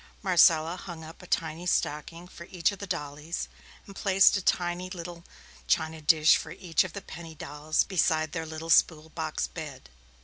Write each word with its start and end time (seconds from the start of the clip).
Marcella 0.23 0.77
hung 0.77 1.03
up 1.03 1.21
a 1.21 1.27
tiny 1.27 1.67
stocking 1.67 2.27
for 2.27 2.45
each 2.45 2.71
of 2.71 2.79
the 2.79 2.87
dollies, 2.87 3.47
and 3.85 3.95
placed 3.95 4.35
a 4.35 4.41
tiny 4.41 4.89
little 4.89 5.23
china 5.67 6.01
dish 6.01 6.37
for 6.37 6.49
each 6.49 6.83
of 6.83 6.93
the 6.93 7.03
penny 7.03 7.35
dolls 7.35 7.83
beside 7.83 8.31
their 8.31 8.47
little 8.47 8.71
spool 8.71 9.09
box 9.09 9.45
bed. 9.45 9.91